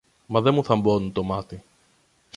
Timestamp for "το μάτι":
1.11-1.63